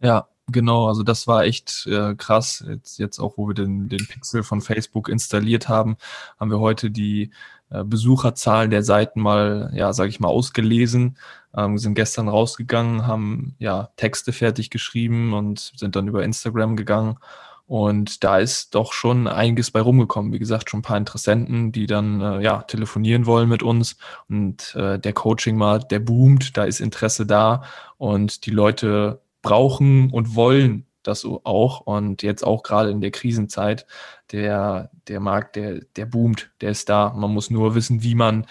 [0.00, 0.86] Ja, genau.
[0.86, 2.64] Also das war echt äh, krass.
[2.68, 5.96] Jetzt, jetzt auch, wo wir den, den Pixel von Facebook installiert haben,
[6.38, 7.32] haben wir heute die
[7.70, 11.18] äh, Besucherzahlen der Seiten mal, ja, sage ich mal, ausgelesen.
[11.58, 17.18] Ähm, sind gestern rausgegangen, haben ja Texte fertig geschrieben und sind dann über Instagram gegangen.
[17.66, 20.32] Und da ist doch schon einiges bei rumgekommen.
[20.32, 23.96] Wie gesagt, schon ein paar Interessenten, die dann äh, ja telefonieren wollen mit uns.
[24.28, 27.64] Und äh, der Coaching-Markt, der boomt, da ist Interesse da
[27.98, 31.80] und die Leute brauchen und wollen das auch.
[31.80, 33.86] Und jetzt auch gerade in der Krisenzeit,
[34.32, 37.12] der, der Markt, der, der boomt, der ist da.
[37.14, 38.46] Man muss nur wissen, wie man,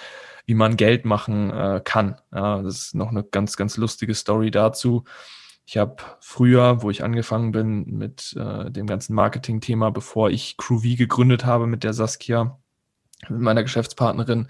[0.48, 2.16] wie man Geld machen äh, kann.
[2.34, 5.04] Ja, das ist noch eine ganz, ganz lustige Story dazu.
[5.66, 10.98] Ich habe früher, wo ich angefangen bin mit äh, dem ganzen Marketing-Thema, bevor ich CrewV
[10.98, 12.58] gegründet habe mit der Saskia,
[13.28, 14.48] mit meiner Geschäftspartnerin,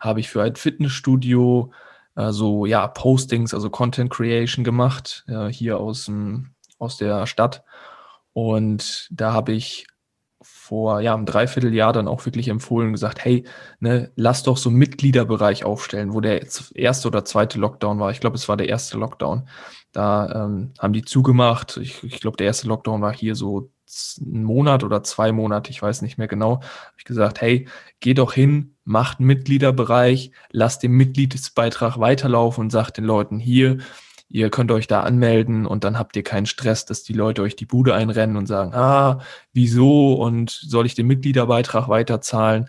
[0.00, 1.72] habe ich für ein Fitnessstudio
[2.16, 7.62] äh, so ja Postings, also Content Creation gemacht, äh, hier aus dem aus der Stadt.
[8.32, 9.86] Und da habe ich
[10.66, 13.44] vor ja, einem Dreivierteljahr dann auch wirklich empfohlen und gesagt, hey,
[13.78, 18.10] ne, lass doch so einen Mitgliederbereich aufstellen, wo der erste oder zweite Lockdown war.
[18.10, 19.48] Ich glaube, es war der erste Lockdown.
[19.92, 21.76] Da ähm, haben die zugemacht.
[21.76, 23.70] Ich, ich glaube, der erste Lockdown war hier so
[24.20, 26.56] einen Monat oder zwei Monate, ich weiß nicht mehr genau.
[26.56, 27.68] Habe ich gesagt, hey,
[28.00, 33.78] geh doch hin, macht einen Mitgliederbereich, lass den Mitgliedsbeitrag weiterlaufen und sagt den Leuten hier,
[34.28, 37.54] Ihr könnt euch da anmelden und dann habt ihr keinen Stress, dass die Leute euch
[37.54, 39.20] die Bude einrennen und sagen, ah,
[39.52, 42.68] wieso und soll ich den Mitgliederbeitrag weiterzahlen?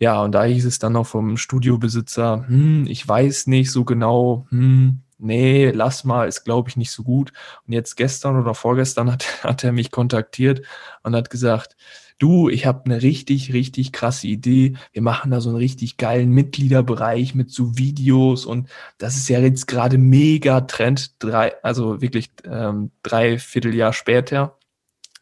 [0.00, 4.46] Ja, und da hieß es dann noch vom Studiobesitzer, hm, ich weiß nicht so genau,
[4.50, 7.32] hm, nee, lass mal, ist glaube ich nicht so gut.
[7.66, 10.62] Und jetzt gestern oder vorgestern hat, hat er mich kontaktiert
[11.02, 11.76] und hat gesagt,
[12.18, 14.74] du, ich habe eine richtig, richtig krasse Idee.
[14.92, 19.40] Wir machen da so einen richtig geilen Mitgliederbereich mit so Videos und das ist ja
[19.40, 24.56] jetzt gerade mega Trend, drei, also wirklich ähm, drei Vierteljahr später.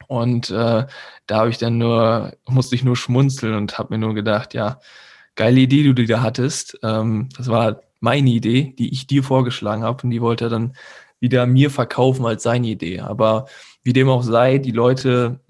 [0.09, 0.87] Und äh,
[1.27, 4.81] da habe ich dann nur, musste ich nur schmunzeln und habe mir nur gedacht, ja,
[5.37, 6.79] geile Idee, die du da hattest.
[6.83, 10.75] Ähm, das war meine Idee, die ich dir vorgeschlagen habe und die wollte er dann
[11.21, 13.01] wieder mir verkaufen als seine Idee.
[13.01, 13.47] Aber
[13.83, 15.41] wie dem auch sei, die Leute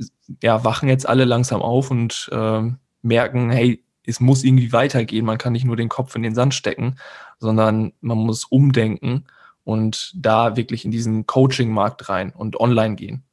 [0.42, 2.62] ja, wachen jetzt alle langsam auf und äh,
[3.02, 5.26] merken, hey, es muss irgendwie weitergehen.
[5.26, 6.96] Man kann nicht nur den Kopf in den Sand stecken,
[7.38, 9.24] sondern man muss umdenken
[9.64, 13.24] und da wirklich in diesen Coaching-Markt rein und online gehen.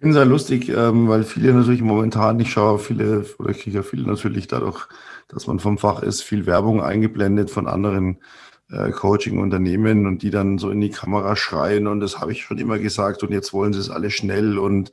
[0.00, 3.76] Ich finde es ja lustig, ähm, weil viele natürlich momentan, ich schaue viele, oder kriege
[3.76, 4.88] ja viele natürlich dadurch,
[5.28, 8.18] dass man vom Fach ist, viel Werbung eingeblendet von anderen
[8.70, 12.56] äh, Coaching-Unternehmen und die dann so in die Kamera schreien und das habe ich schon
[12.56, 14.90] immer gesagt und jetzt wollen sie es alle schnell und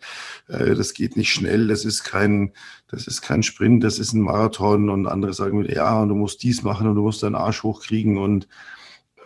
[0.50, 2.52] äh, das geht nicht schnell, das ist kein,
[2.90, 6.16] das ist kein Sprint, das ist ein Marathon und andere sagen mir, ja, und du
[6.16, 8.50] musst dies machen und du musst deinen Arsch hochkriegen und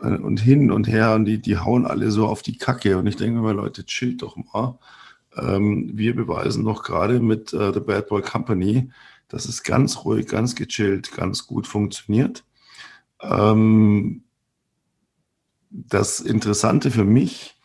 [0.04, 3.08] äh, und hin und her und die, die hauen alle so auf die Kacke und
[3.08, 4.78] ich denke mir, Leute, chillt doch mal.
[5.36, 8.92] Ähm, wir beweisen doch gerade mit äh, The Bad Boy Company,
[9.28, 12.44] dass es ganz ruhig, ganz gechillt, ganz gut funktioniert.
[13.22, 14.24] Ähm,
[15.70, 17.56] das Interessante für mich,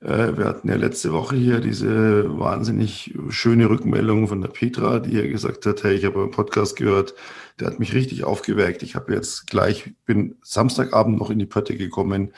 [0.00, 5.16] äh, wir hatten ja letzte Woche hier diese wahnsinnig schöne Rückmeldung von der Petra, die
[5.16, 7.14] ja gesagt hat, hey, ich habe einen Podcast gehört,
[7.58, 8.82] der hat mich richtig aufgeweckt.
[8.82, 12.32] Ich habe jetzt gleich, bin Samstagabend noch in die Pötte gekommen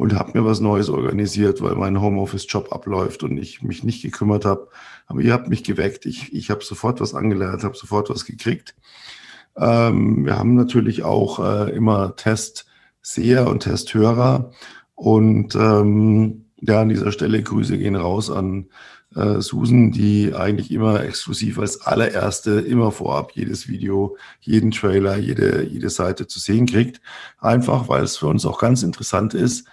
[0.00, 4.46] und habe mir was Neues organisiert, weil mein Homeoffice-Job abläuft und ich mich nicht gekümmert
[4.46, 4.68] habe.
[5.06, 6.06] Aber ihr habt mich geweckt.
[6.06, 8.74] Ich, ich habe sofort was angelernt, habe sofort was gekriegt.
[9.58, 12.64] Ähm, wir haben natürlich auch äh, immer Test
[13.02, 14.52] Seher und Testhörer.
[14.94, 18.70] Und ähm, ja, an dieser Stelle Grüße gehen raus an
[19.14, 25.62] äh, Susan, die eigentlich immer exklusiv als allererste, immer vorab jedes Video, jeden Trailer, jede,
[25.62, 27.02] jede Seite zu sehen kriegt.
[27.38, 29.68] Einfach, weil es für uns auch ganz interessant ist,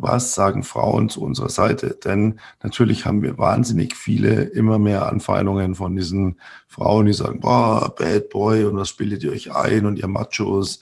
[0.00, 1.98] was sagen Frauen zu unserer Seite?
[2.02, 7.92] Denn natürlich haben wir wahnsinnig viele, immer mehr Anfeindungen von diesen Frauen, die sagen, boah,
[7.96, 10.80] Bad Boy und was bildet ihr euch ein und ihr Machos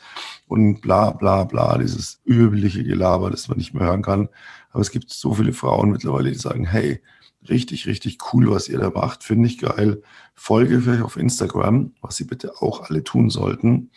[0.49, 4.29] und bla bla bla, dieses übliche Gelaber, das man nicht mehr hören kann.
[4.71, 7.03] Aber es gibt so viele Frauen mittlerweile, die sagen, hey,
[7.49, 10.03] richtig, richtig cool, was ihr da macht, finde ich geil.
[10.35, 13.91] Folge vielleicht auf Instagram, was sie bitte auch alle tun sollten.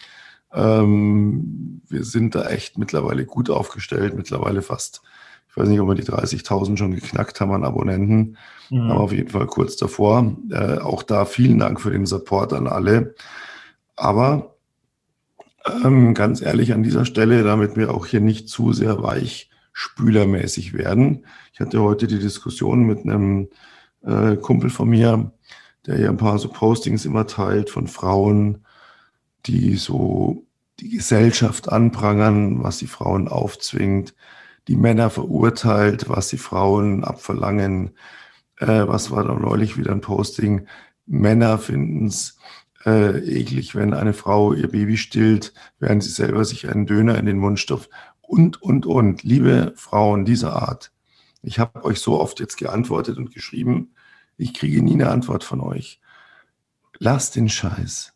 [0.53, 5.01] Ähm, wir sind da echt mittlerweile gut aufgestellt, mittlerweile fast,
[5.49, 8.37] ich weiß nicht, ob wir die 30.000 schon geknackt haben an Abonnenten,
[8.69, 8.91] mhm.
[8.91, 10.35] aber auf jeden Fall kurz davor.
[10.51, 13.15] Äh, auch da vielen Dank für den Support an alle.
[13.95, 14.55] Aber
[15.83, 21.25] ähm, ganz ehrlich an dieser Stelle, damit wir auch hier nicht zu sehr weichspülermäßig werden.
[21.53, 23.49] Ich hatte heute die Diskussion mit einem
[24.03, 25.31] äh, Kumpel von mir,
[25.85, 28.65] der hier ein paar so Postings immer teilt von Frauen,
[29.45, 30.45] die so
[30.79, 34.15] die Gesellschaft anprangern, was die Frauen aufzwingt,
[34.67, 37.91] die Männer verurteilt, was die Frauen abverlangen.
[38.57, 40.67] Äh, was war da neulich wieder ein Posting?
[41.05, 42.37] Männer finden es
[42.85, 47.25] äh, eklig, wenn eine Frau ihr Baby stillt, während sie selber sich einen Döner in
[47.25, 47.89] den Mund stopft.
[48.21, 49.23] Und, und, und.
[49.23, 50.91] Liebe Frauen dieser Art,
[51.41, 53.95] ich habe euch so oft jetzt geantwortet und geschrieben,
[54.37, 55.99] ich kriege nie eine Antwort von euch.
[56.99, 58.13] Lasst den Scheiß.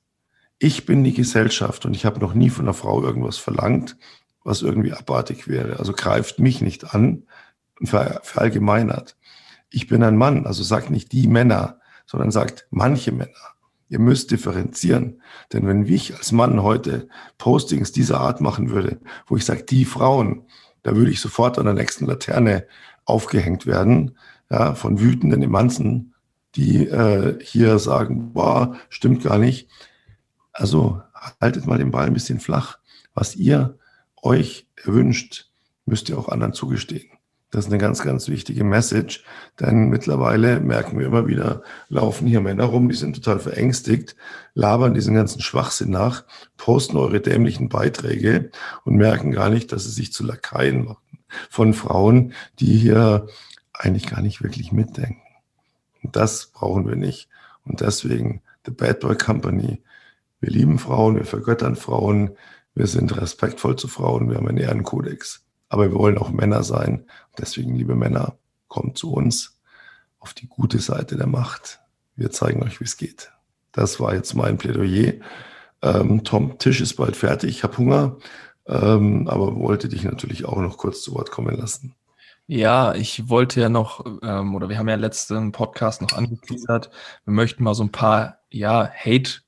[0.63, 3.97] Ich bin die Gesellschaft und ich habe noch nie von einer Frau irgendwas verlangt,
[4.45, 5.77] was irgendwie abartig wäre.
[5.77, 7.23] Also greift mich nicht an
[7.81, 9.17] und verallgemeinert.
[9.69, 13.33] Ich bin ein Mann, also sagt nicht die Männer, sondern sagt manche Männer.
[13.89, 15.21] Ihr müsst differenzieren.
[15.51, 19.83] Denn wenn ich als Mann heute Postings dieser Art machen würde, wo ich sage, die
[19.83, 20.45] Frauen,
[20.81, 22.65] da würde ich sofort an der nächsten Laterne
[23.03, 24.17] aufgehängt werden,
[24.49, 26.13] ja, von wütenden Emanzen,
[26.55, 29.67] die äh, hier sagen, boah, stimmt gar nicht.
[30.53, 31.01] Also
[31.41, 32.77] haltet mal den Ball ein bisschen flach.
[33.13, 33.77] Was ihr
[34.21, 35.49] euch erwünscht,
[35.85, 37.09] müsst ihr auch anderen zugestehen.
[37.51, 39.23] Das ist eine ganz, ganz wichtige Message,
[39.59, 44.15] denn mittlerweile merken wir immer wieder, laufen hier Männer rum, die sind total verängstigt,
[44.55, 46.23] labern diesen ganzen Schwachsinn nach,
[46.57, 48.49] posten eure dämlichen Beiträge
[48.85, 51.19] und merken gar nicht, dass sie sich zu Lakaien machen
[51.51, 53.27] von Frauen, die hier
[53.71, 55.21] eigentlich gar nicht wirklich mitdenken.
[56.01, 57.29] Und das brauchen wir nicht.
[57.65, 59.81] Und deswegen The Bad Boy Company.
[60.43, 62.35] Wir lieben Frauen, wir vergöttern Frauen,
[62.75, 65.45] wir sind respektvoll zu Frauen, wir haben einen Ehrenkodex.
[65.69, 67.05] Aber wir wollen auch Männer sein.
[67.37, 68.35] Deswegen, liebe Männer,
[68.67, 69.61] kommt zu uns
[70.19, 71.79] auf die gute Seite der Macht.
[72.17, 73.31] Wir zeigen euch, wie es geht.
[73.71, 75.13] Das war jetzt mein Plädoyer.
[75.81, 78.17] Ähm, Tom, Tisch ist bald fertig, ich habe Hunger,
[78.67, 81.95] ähm, aber wollte dich natürlich auch noch kurz zu Wort kommen lassen.
[82.47, 86.91] Ja, ich wollte ja noch, ähm, oder wir haben ja letzten Podcast noch angeteasert,
[87.23, 89.42] wir möchten mal so ein paar, ja, Hate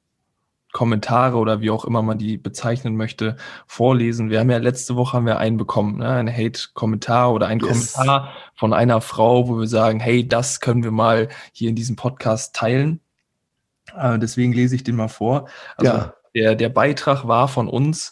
[0.76, 4.30] Kommentare oder wie auch immer man die bezeichnen möchte, vorlesen.
[4.30, 6.10] Wir haben ja letzte Woche haben wir einen bekommen, ne?
[6.10, 7.94] einen Hate-Kommentar oder einen yes.
[7.94, 11.96] Kommentar von einer Frau, wo wir sagen, hey, das können wir mal hier in diesem
[11.96, 13.00] Podcast teilen.
[13.98, 15.48] Äh, deswegen lese ich den mal vor.
[15.78, 16.14] Also ja.
[16.36, 18.12] der, der Beitrag war von uns,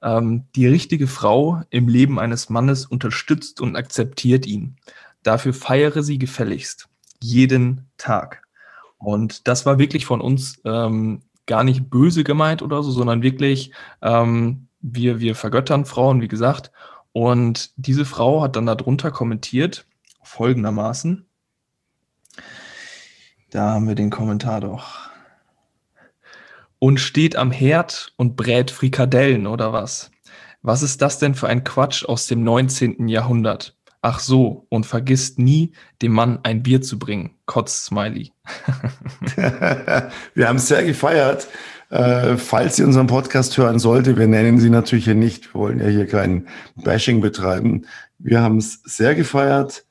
[0.00, 4.76] ähm, die richtige Frau im Leben eines Mannes unterstützt und akzeptiert ihn.
[5.22, 6.88] Dafür feiere sie gefälligst.
[7.20, 8.44] Jeden Tag.
[8.96, 13.72] Und das war wirklich von uns ähm, gar nicht böse gemeint oder so, sondern wirklich,
[14.02, 16.70] ähm, wir, wir vergöttern Frauen, wie gesagt.
[17.10, 19.86] Und diese Frau hat dann darunter kommentiert,
[20.22, 21.26] folgendermaßen.
[23.50, 25.08] Da haben wir den Kommentar doch.
[26.78, 30.12] Und steht am Herd und brät Frikadellen oder was?
[30.62, 33.08] Was ist das denn für ein Quatsch aus dem 19.
[33.08, 33.77] Jahrhundert?
[34.00, 37.30] Ach so, und vergisst nie, dem Mann ein Bier zu bringen.
[37.46, 38.32] Kotz Smiley.
[40.34, 41.48] wir haben es sehr gefeiert.
[41.90, 45.52] Äh, falls Sie unseren Podcast hören sollte, wir nennen Sie natürlich hier nicht.
[45.52, 47.86] Wir wollen ja hier kein Bashing betreiben.
[48.18, 49.84] Wir haben es sehr gefeiert.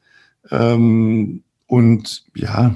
[0.51, 2.75] Ähm, und ja,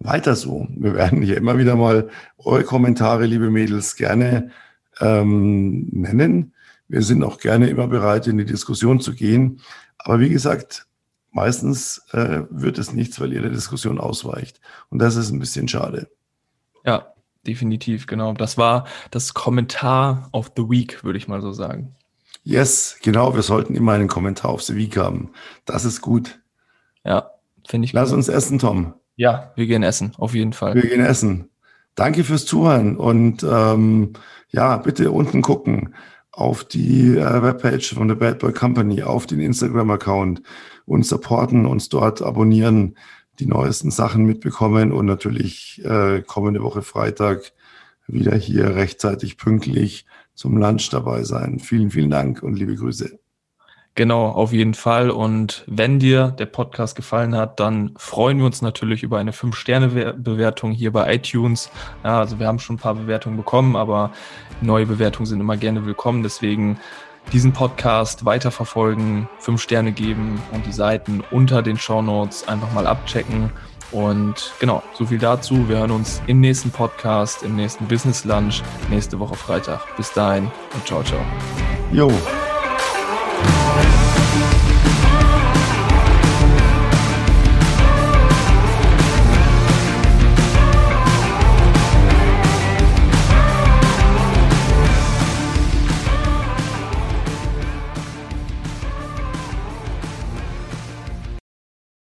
[0.00, 0.66] weiter so.
[0.76, 4.50] Wir werden hier immer wieder mal eure Kommentare, liebe Mädels, gerne
[5.00, 6.52] ähm, nennen.
[6.88, 9.60] Wir sind auch gerne immer bereit, in die Diskussion zu gehen.
[10.04, 10.86] Aber wie gesagt,
[11.30, 14.60] meistens äh, wird es nichts, weil ihr der Diskussion ausweicht.
[14.90, 16.08] Und das ist ein bisschen schade.
[16.84, 17.12] Ja,
[17.46, 18.32] definitiv, genau.
[18.34, 21.94] Das war das Kommentar of the Week, würde ich mal so sagen.
[22.44, 23.34] Yes, genau.
[23.34, 25.30] Wir sollten immer einen Kommentar of the Week haben.
[25.64, 26.40] Das ist gut.
[27.04, 27.30] Ja,
[27.66, 28.18] finde ich Lass gut.
[28.18, 28.94] uns essen, Tom.
[29.16, 30.74] Ja, wir gehen essen, auf jeden Fall.
[30.74, 31.50] Wir gehen essen.
[31.94, 34.14] Danke fürs Zuhören und ähm,
[34.48, 35.94] ja, bitte unten gucken
[36.32, 40.42] auf die äh, Webpage von der Bad Boy Company, auf den Instagram-Account
[40.86, 42.96] und supporten, uns dort abonnieren,
[43.38, 47.52] die neuesten Sachen mitbekommen und natürlich äh, kommende Woche Freitag
[48.06, 51.58] wieder hier rechtzeitig pünktlich zum Lunch dabei sein.
[51.58, 53.21] Vielen, vielen Dank und liebe Grüße.
[53.94, 55.10] Genau, auf jeden Fall.
[55.10, 60.72] Und wenn dir der Podcast gefallen hat, dann freuen wir uns natürlich über eine 5-Sterne-Bewertung
[60.72, 61.70] hier bei iTunes.
[62.02, 64.12] Ja, also wir haben schon ein paar Bewertungen bekommen, aber
[64.62, 66.22] neue Bewertungen sind immer gerne willkommen.
[66.22, 66.78] Deswegen
[67.34, 72.86] diesen Podcast weiterverfolgen, 5 Sterne geben und die Seiten unter den Show Notes einfach mal
[72.86, 73.50] abchecken.
[73.90, 75.68] Und genau, so viel dazu.
[75.68, 79.80] Wir hören uns im nächsten Podcast, im nächsten Business Lunch, nächste Woche Freitag.
[79.98, 81.20] Bis dahin und ciao, ciao.
[81.92, 82.10] Jo.